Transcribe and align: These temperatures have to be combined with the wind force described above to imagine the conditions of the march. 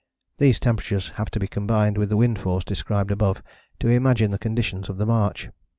These 0.39 0.59
temperatures 0.59 1.09
have 1.21 1.29
to 1.29 1.39
be 1.39 1.45
combined 1.45 1.95
with 1.95 2.09
the 2.09 2.17
wind 2.17 2.39
force 2.39 2.63
described 2.63 3.11
above 3.11 3.43
to 3.79 3.87
imagine 3.87 4.31
the 4.31 4.39
conditions 4.39 4.89
of 4.89 4.97
the 4.97 5.05
march. 5.05 5.51